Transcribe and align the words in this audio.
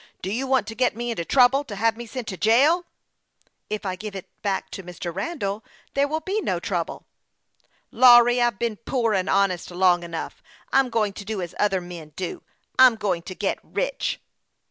Do 0.23 0.31
you 0.33 0.47
want 0.47 0.65
to 0.65 0.73
get 0.73 0.95
me 0.95 1.11
into 1.11 1.23
trouble 1.23 1.63
to 1.65 1.75
have 1.75 1.95
me 1.95 2.07
sent 2.07 2.27
to 2.29 2.35
jail?"" 2.35 2.85
If 3.69 3.85
I 3.85 3.95
give 3.95 4.15
it 4.15 4.27
back 4.41 4.71
to 4.71 4.81
Mr. 4.81 5.13
llandall, 5.15 5.63
there 5.93 6.07
will 6.07 6.21
be 6.21 6.41
no 6.41 6.59
trouble."" 6.59 7.05
Lawry, 7.91 8.41
I've 8.41 8.57
been 8.57 8.77
poor 8.77 9.13
and 9.13 9.29
honest 9.29 9.69
long 9.69 10.01
enough. 10.01 10.41
I'm 10.73 10.89
going 10.89 11.13
to 11.13 11.23
do 11.23 11.39
as 11.39 11.53
other 11.59 11.81
men 11.81 12.13
do. 12.15 12.41
I'm 12.79 12.95
going 12.95 13.21
to 13.21 13.35
get 13.35 13.59
rich." 13.61 14.19